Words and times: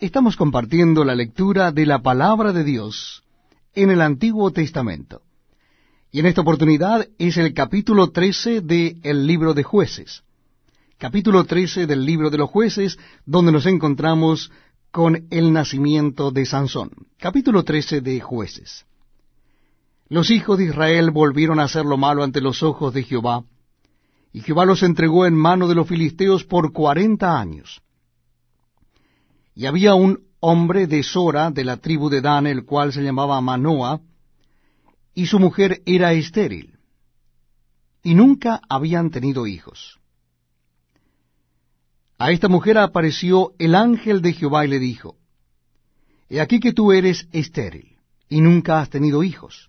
Estamos 0.00 0.34
compartiendo 0.34 1.04
la 1.04 1.14
lectura 1.14 1.72
de 1.72 1.84
la 1.84 1.98
palabra 2.00 2.54
de 2.54 2.64
Dios 2.64 3.22
en 3.74 3.90
el 3.90 4.00
Antiguo 4.00 4.50
Testamento. 4.50 5.20
Y 6.10 6.20
en 6.20 6.26
esta 6.26 6.40
oportunidad 6.40 7.06
es 7.18 7.36
el 7.36 7.52
capítulo 7.52 8.10
13 8.10 8.62
del 8.62 9.26
libro 9.26 9.52
de 9.52 9.62
jueces. 9.62 10.22
Capítulo 10.96 11.44
13 11.44 11.86
del 11.86 12.06
libro 12.06 12.30
de 12.30 12.38
los 12.38 12.48
jueces, 12.48 12.98
donde 13.26 13.52
nos 13.52 13.66
encontramos 13.66 14.50
con 14.90 15.26
el 15.28 15.52
nacimiento 15.52 16.30
de 16.30 16.46
Sansón. 16.46 16.92
Capítulo 17.18 17.62
13 17.62 18.00
de 18.00 18.20
jueces. 18.20 18.86
Los 20.08 20.30
hijos 20.30 20.56
de 20.56 20.64
Israel 20.64 21.10
volvieron 21.10 21.60
a 21.60 21.64
hacer 21.64 21.84
lo 21.84 21.98
malo 21.98 22.24
ante 22.24 22.40
los 22.40 22.62
ojos 22.62 22.94
de 22.94 23.02
Jehová, 23.02 23.44
y 24.32 24.40
Jehová 24.40 24.64
los 24.64 24.82
entregó 24.82 25.26
en 25.26 25.34
mano 25.34 25.68
de 25.68 25.74
los 25.74 25.86
filisteos 25.86 26.44
por 26.44 26.72
cuarenta 26.72 27.38
años. 27.38 27.82
Y 29.60 29.66
había 29.66 29.94
un 29.94 30.24
hombre 30.40 30.86
de 30.86 31.02
Sora, 31.02 31.50
de 31.50 31.64
la 31.64 31.76
tribu 31.76 32.08
de 32.08 32.22
Dan, 32.22 32.46
el 32.46 32.64
cual 32.64 32.94
se 32.94 33.02
llamaba 33.02 33.38
Manoa, 33.42 34.00
y 35.14 35.26
su 35.26 35.38
mujer 35.38 35.82
era 35.84 36.14
estéril, 36.14 36.78
y 38.02 38.14
nunca 38.14 38.62
habían 38.70 39.10
tenido 39.10 39.46
hijos. 39.46 39.98
A 42.16 42.30
esta 42.30 42.48
mujer 42.48 42.78
apareció 42.78 43.52
el 43.58 43.74
ángel 43.74 44.22
de 44.22 44.32
Jehová 44.32 44.64
y 44.64 44.68
le 44.68 44.78
dijo, 44.78 45.18
He 46.30 46.40
aquí 46.40 46.58
que 46.58 46.72
tú 46.72 46.92
eres 46.92 47.28
estéril, 47.30 47.98
y 48.30 48.40
nunca 48.40 48.80
has 48.80 48.88
tenido 48.88 49.22
hijos, 49.22 49.68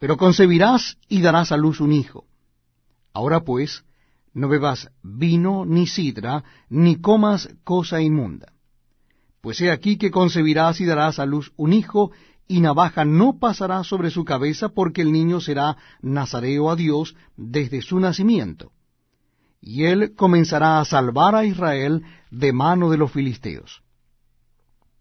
pero 0.00 0.16
concebirás 0.16 0.98
y 1.08 1.20
darás 1.20 1.52
a 1.52 1.56
luz 1.56 1.78
un 1.80 1.92
hijo. 1.92 2.26
Ahora 3.12 3.44
pues, 3.44 3.84
no 4.34 4.48
bebas 4.48 4.90
vino 5.04 5.64
ni 5.64 5.86
sidra, 5.86 6.42
ni 6.68 6.96
comas 6.96 7.48
cosa 7.62 8.00
inmunda 8.00 8.57
pues 9.48 9.62
he 9.62 9.70
aquí 9.70 9.96
que 9.96 10.10
concebirás 10.10 10.78
y 10.78 10.84
darás 10.84 11.18
a 11.18 11.24
luz 11.24 11.52
un 11.56 11.72
hijo, 11.72 12.10
y 12.46 12.60
navaja 12.60 13.06
no 13.06 13.38
pasará 13.38 13.82
sobre 13.82 14.10
su 14.10 14.22
cabeza, 14.22 14.68
porque 14.68 15.00
el 15.00 15.10
niño 15.10 15.40
será 15.40 15.78
nazareo 16.02 16.70
a 16.70 16.76
Dios 16.76 17.16
desde 17.34 17.80
su 17.80 17.98
nacimiento. 17.98 18.72
Y 19.58 19.84
él 19.84 20.12
comenzará 20.14 20.80
a 20.80 20.84
salvar 20.84 21.34
a 21.34 21.46
Israel 21.46 22.02
de 22.30 22.52
mano 22.52 22.90
de 22.90 22.98
los 22.98 23.10
filisteos. 23.10 23.80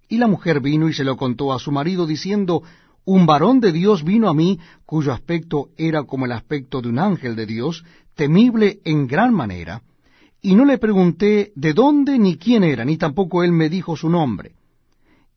Y 0.08 0.18
la 0.18 0.28
mujer 0.28 0.62
vino 0.62 0.88
y 0.88 0.94
se 0.94 1.04
lo 1.04 1.18
contó 1.18 1.52
a 1.52 1.60
su 1.60 1.74
marido, 1.74 2.08
diciendo, 2.08 2.64
Un 3.04 3.26
varón 3.26 3.60
de 3.60 3.74
Dios 3.74 4.06
vino 4.06 4.30
a 4.30 4.34
mí, 4.34 4.62
cuyo 4.86 5.12
aspecto 5.12 5.72
era 5.76 6.04
como 6.04 6.24
el 6.24 6.32
aspecto 6.32 6.82
de 6.82 6.88
un 6.88 7.00
ángel 7.00 7.36
de 7.36 7.48
Dios, 7.48 7.84
temible 8.16 8.80
en 8.86 9.08
gran 9.08 9.34
manera, 9.34 9.82
y 10.42 10.56
no 10.56 10.66
le 10.66 10.78
pregunté 10.78 11.52
de 11.56 11.74
dónde 11.74 12.20
ni 12.20 12.38
quién 12.38 12.64
era, 12.64 12.86
ni 12.86 12.98
tampoco 12.98 13.44
él 13.44 13.52
me 13.52 13.70
dijo 13.70 13.96
su 13.96 14.10
nombre. 14.10 14.54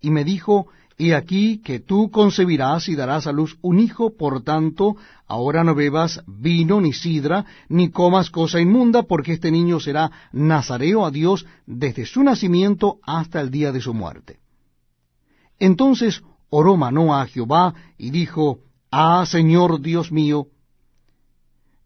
Y 0.01 0.11
me 0.11 0.25
dijo, 0.25 0.69
He 1.03 1.15
aquí 1.15 1.63
que 1.65 1.81
tú 1.81 2.11
concebirás 2.11 2.87
y 2.91 2.95
darás 2.95 3.27
a 3.27 3.33
luz 3.33 3.57
un 3.63 3.81
hijo, 3.81 4.15
por 4.19 4.43
tanto, 4.43 4.97
ahora 5.27 5.65
no 5.65 5.75
bebas 5.75 6.23
vino 6.27 6.79
ni 6.79 6.93
sidra, 6.93 7.47
ni 7.71 7.89
comas 7.89 8.29
cosa 8.29 8.61
inmunda, 8.61 9.05
porque 9.05 9.33
este 9.33 9.51
niño 9.51 9.81
será 9.81 10.11
nazareo 10.33 11.07
a 11.07 11.11
Dios 11.11 11.47
desde 11.65 12.05
su 12.05 12.23
nacimiento 12.23 12.99
hasta 13.03 13.41
el 13.41 13.51
día 13.51 13.73
de 13.73 13.81
su 13.81 13.95
muerte. 13.95 14.41
Entonces 15.59 16.23
oró 16.51 16.77
Manoa 16.77 17.23
a 17.23 17.27
Jehová 17.27 17.75
y 17.97 18.11
dijo, 18.11 18.59
Ah, 18.91 19.25
Señor 19.27 19.81
Dios 19.81 20.13
mío, 20.13 20.49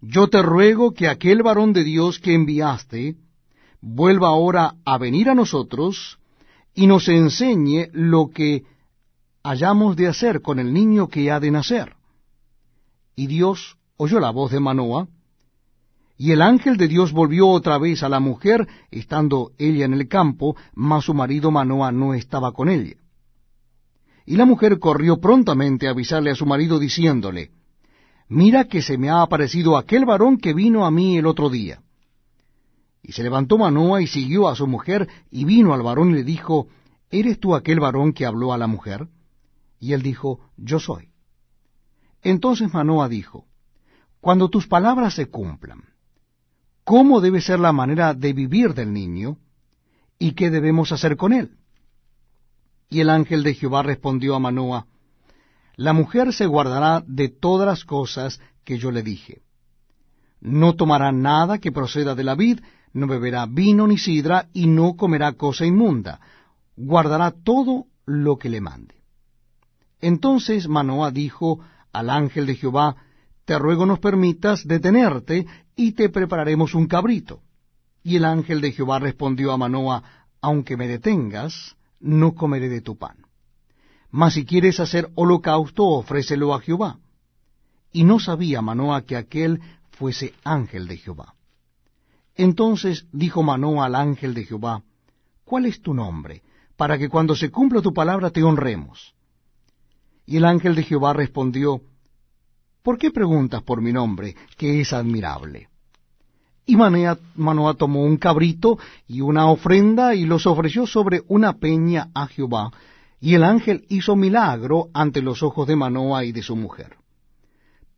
yo 0.07 0.29
te 0.29 0.43
ruego 0.43 0.93
que 0.93 1.09
aquel 1.09 1.43
varón 1.43 1.73
de 1.73 1.83
Dios 1.83 2.19
que 2.19 2.35
enviaste 2.35 3.17
vuelva 3.81 4.29
ahora 4.29 4.75
a 4.85 4.99
venir 4.99 5.31
a 5.31 5.35
nosotros 5.35 6.19
y 6.75 6.87
nos 6.87 7.09
enseñe 7.09 7.89
lo 7.93 8.29
que 8.29 8.65
hayamos 9.43 9.97
de 9.97 10.09
hacer 10.09 10.43
con 10.43 10.59
el 10.59 10.73
niño 10.73 11.09
que 11.09 11.31
ha 11.31 11.41
de 11.41 11.51
nacer. 11.51 11.95
Y 13.17 13.29
Dios 13.29 13.79
oyó 13.97 14.21
la 14.21 14.31
voz 14.31 14.51
de 14.51 14.61
Manoa, 14.61 15.09
y 16.17 16.33
el 16.33 16.43
ángel 16.43 16.77
de 16.77 16.89
Dios 16.89 17.13
volvió 17.13 17.49
otra 17.49 17.79
vez 17.79 18.03
a 18.03 18.09
la 18.09 18.21
mujer, 18.21 18.69
estando 18.91 19.53
ella 19.59 19.85
en 19.85 19.95
el 19.95 20.09
campo, 20.09 20.57
mas 20.75 21.05
su 21.05 21.15
marido 21.15 21.51
Manoa 21.51 21.93
no 21.93 22.15
estaba 22.15 22.53
con 22.53 22.69
ella. 22.69 22.97
Y 24.27 24.37
la 24.37 24.45
mujer 24.45 24.79
corrió 24.79 25.21
prontamente 25.21 25.87
a 25.87 25.91
avisarle 25.91 26.31
a 26.31 26.35
su 26.37 26.47
marido, 26.47 26.79
diciéndole, 26.79 27.51
mira 28.29 28.65
que 28.65 28.83
se 28.83 28.99
me 28.99 29.11
ha 29.11 29.23
aparecido 29.23 29.77
aquel 29.77 30.05
varón 30.05 30.39
que 30.39 30.55
vino 30.55 30.87
a 30.87 30.91
mí 30.91 31.19
el 31.19 31.27
otro 31.27 31.51
día. 31.51 31.83
Y 33.03 33.13
se 33.13 33.23
levantó 33.23 33.59
Manoa 33.59 34.01
y 34.01 34.07
siguió 34.07 34.49
a 34.49 34.57
su 34.57 34.67
mujer, 34.67 35.09
y 35.31 35.45
vino 35.45 35.75
al 35.75 35.83
varón 35.83 36.11
y 36.11 36.15
le 36.15 36.25
dijo, 36.25 36.69
¿Eres 37.11 37.39
tú 37.39 37.55
aquel 37.55 37.79
varón 37.81 38.13
que 38.13 38.27
habló 38.27 38.53
a 38.53 38.59
la 38.59 38.67
mujer? 38.67 39.09
Y 39.79 39.93
él 39.93 40.03
dijo, 40.03 40.41
Yo 40.57 40.81
soy. 40.81 41.11
Entonces 42.23 42.73
Manoa 42.73 43.09
dijo, 43.09 43.47
Cuando 44.21 44.49
tus 44.49 44.67
palabras 44.67 45.15
se 45.15 45.27
cumplan, 45.27 45.85
¿cómo 46.83 47.21
debe 47.21 47.43
ser 47.43 47.61
la 47.61 47.73
manera 47.73 48.15
de 48.15 48.33
vivir 48.33 48.73
del 48.73 48.93
niño? 48.93 49.39
¿Y 50.19 50.33
qué 50.33 50.51
debemos 50.51 50.91
hacer 50.91 51.17
con 51.17 51.35
él? 51.35 51.59
Y 52.89 53.01
el 53.01 53.11
ángel 53.11 53.43
de 53.43 53.55
Jehová 53.55 53.83
respondió 53.83 54.35
a 54.35 54.39
Manoa, 54.39 54.87
la 55.77 55.93
mujer 55.93 56.33
se 56.33 56.47
guardará 56.47 57.03
de 57.07 57.29
todas 57.29 57.67
las 57.67 57.85
cosas 57.85 58.41
que 58.65 58.79
yo 58.79 58.91
le 58.91 59.03
dije. 59.03 59.43
No 60.41 60.75
tomará 60.75 61.11
nada 61.11 61.59
que 61.59 61.73
proceda 61.73 62.15
de 62.15 62.25
la 62.25 62.35
vid, 62.35 62.61
no 62.93 63.07
beberá 63.07 63.47
vino 63.47 63.87
ni 63.87 63.99
sidra, 63.99 64.49
y 64.53 64.67
no 64.67 64.95
comerá 64.95 65.33
cosa 65.33 65.67
inmunda. 65.67 66.21
Guardará 66.77 67.33
todo 67.33 67.87
lo 68.07 68.37
que 68.37 68.49
le 68.49 68.61
mande. 68.61 68.95
Entonces 70.01 70.69
Manoah 70.69 71.11
dijo 71.11 71.61
al 71.93 72.11
ángel 72.11 72.47
de 72.47 72.57
Jehová, 72.57 72.97
Te 73.45 73.59
ruego 73.59 73.87
nos 73.87 73.99
permitas 73.99 74.67
detenerte, 74.67 75.47
y 75.77 75.93
te 75.93 76.09
prepararemos 76.09 76.75
un 76.75 76.87
cabrito. 76.87 77.41
Y 78.03 78.17
el 78.17 78.25
ángel 78.25 78.61
de 78.61 78.73
Jehová 78.73 78.99
respondió 78.99 79.51
a 79.51 79.57
Manoah, 79.57 80.03
Aunque 80.41 80.77
me 80.77 80.87
detengas, 80.87 81.77
no 82.01 82.35
comeré 82.35 82.69
de 82.69 82.83
tu 82.83 82.97
pan. 82.97 83.17
Mas 84.17 84.35
si 84.35 84.45
quieres 84.45 84.79
hacer 84.79 85.11
holocausto, 85.17 85.83
ofrécelo 85.87 86.55
a 86.55 86.61
Jehová. 86.61 86.99
Y 87.91 88.05
no 88.05 88.21
sabía 88.21 88.63
Manoa 88.63 89.03
que 89.03 89.17
aquel 89.17 89.61
fuese 89.91 90.35
ángel 90.45 90.87
de 90.87 90.99
Jehová. 90.99 91.35
Entonces 92.37 93.07
dijo 93.11 93.43
Manoa 93.43 93.87
al 93.87 93.97
ángel 93.97 94.33
de 94.33 94.45
Jehová, 94.45 94.85
¿cuál 95.45 95.67
es 95.67 95.83
tu 95.83 95.93
nombre? 95.93 96.45
Para 96.77 96.97
que 96.97 97.09
cuando 97.09 97.35
se 97.35 97.51
cumpla 97.51 97.83
tu 97.83 97.93
palabra 97.93 98.31
te 98.31 98.45
honremos. 98.45 99.17
Y 100.27 100.37
el 100.37 100.45
ángel 100.45 100.77
de 100.77 100.85
Jehová 100.85 101.13
respondió, 101.13 101.81
¿por 102.85 102.99
qué 102.99 103.11
preguntas 103.11 103.65
por 103.65 103.83
mi 103.83 103.93
nombre, 103.93 104.37
que 104.57 104.81
es 104.81 104.93
admirable? 104.93 105.71
Y 106.67 106.77
Manoa 106.77 107.75
tomó 107.75 108.05
un 108.05 108.17
cabrito 108.19 108.79
y 109.09 109.23
una 109.23 109.51
ofrenda 109.51 110.15
y 110.15 110.25
los 110.25 110.47
ofreció 110.47 110.87
sobre 110.87 111.25
una 111.27 111.55
peña 111.55 112.11
a 112.15 112.29
Jehová, 112.29 112.71
y 113.25 113.37
el 113.37 113.43
ángel 113.43 113.87
hizo 113.89 114.17
milagro 114.17 114.91
ante 114.93 115.23
los 115.23 115.43
ojos 115.43 115.67
de 115.67 115.77
Manoa 115.77 116.27
y 116.27 116.33
de 116.33 116.43
su 116.43 116.57
mujer. 116.57 116.99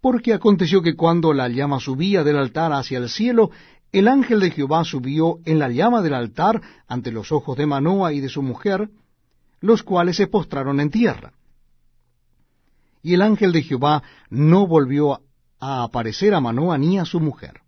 Porque 0.00 0.32
aconteció 0.32 0.82
que 0.82 0.94
cuando 0.94 1.32
la 1.32 1.48
llama 1.48 1.80
subía 1.80 2.22
del 2.22 2.38
altar 2.38 2.72
hacia 2.72 2.98
el 2.98 3.08
cielo, 3.08 3.50
el 3.90 4.06
ángel 4.06 4.38
de 4.38 4.52
Jehová 4.52 4.84
subió 4.84 5.40
en 5.44 5.58
la 5.58 5.68
llama 5.68 6.00
del 6.00 6.14
altar 6.14 6.62
ante 6.86 7.10
los 7.10 7.32
ojos 7.32 7.56
de 7.56 7.66
Manoa 7.66 8.12
y 8.12 8.20
de 8.20 8.28
su 8.28 8.40
mujer, 8.40 8.88
los 9.58 9.82
cuales 9.82 10.14
se 10.14 10.28
postraron 10.28 10.78
en 10.78 10.90
tierra. 10.90 11.32
Y 13.02 13.14
el 13.14 13.22
ángel 13.22 13.50
de 13.50 13.62
Jehová 13.62 14.04
no 14.30 14.68
volvió 14.68 15.22
a 15.58 15.82
aparecer 15.82 16.34
a 16.34 16.40
Manoa 16.40 16.78
ni 16.78 17.00
a 17.00 17.04
su 17.04 17.18
mujer. 17.18 17.62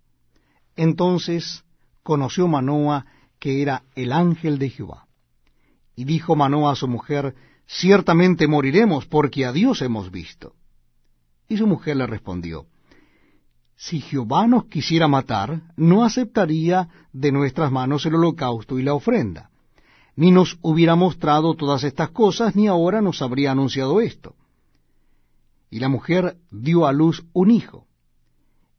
Entonces 0.77 1.65
conoció 2.05 2.47
Manoa 2.47 3.07
que 3.41 3.63
era 3.63 3.83
el 3.97 4.13
ángel 4.13 4.61
de 4.61 4.71
Jehová. 4.71 5.08
Y 5.99 6.05
dijo 6.05 6.37
Manoa 6.37 6.75
a 6.75 6.77
su 6.77 6.87
mujer, 6.87 7.35
Ciertamente 7.67 8.47
moriremos, 8.47 9.07
porque 9.07 9.45
a 9.45 9.51
Dios 9.51 9.83
hemos 9.83 10.13
visto. 10.13 10.55
Y 11.49 11.57
su 11.57 11.67
mujer 11.67 11.97
le 11.97 12.07
respondió, 12.07 12.67
Si 13.75 14.01
Jehová 14.01 14.47
nos 14.47 14.67
quisiera 14.67 15.09
matar, 15.09 15.61
no 15.77 16.05
aceptaría 16.05 16.89
de 17.13 17.33
nuestras 17.33 17.73
manos 17.73 18.07
el 18.07 18.15
holocausto 18.15 18.79
y 18.79 18.85
la 18.85 18.95
ofrenda, 18.95 19.51
ni 20.15 20.31
nos 20.31 20.57
hubiera 20.63 20.95
mostrado 20.95 21.57
todas 21.57 21.83
estas 21.83 22.11
cosas, 22.11 22.55
ni 22.55 22.69
ahora 22.69 23.03
nos 23.03 23.21
habría 23.21 23.51
anunciado 23.51 24.01
esto. 24.01 24.37
Y 25.69 25.81
la 25.81 25.89
mujer 25.89 26.37
dio 26.53 26.87
a 26.87 26.93
luz 26.93 27.25
un 27.33 27.51
hijo, 27.51 27.89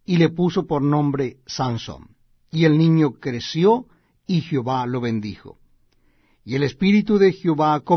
y 0.05 0.15
le 0.15 0.29
puso 0.29 0.65
por 0.67 0.81
nombre 0.81 1.39
Sansón. 1.45 2.15
Y 2.49 2.63
el 2.63 2.77
niño 2.77 3.15
creció, 3.19 3.87
y 4.25 4.39
Jehová 4.39 4.85
lo 4.85 5.01
bendijo. 5.01 5.58
Y 6.49 6.55
el 6.55 6.63
Espíritu 6.63 7.19
de 7.19 7.31
Jehová 7.31 7.79